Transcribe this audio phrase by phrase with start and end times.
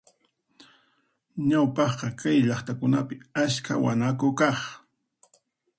[1.49, 4.59] Ñawpaqqa kay llaqtakunapi askha wanaku kaq.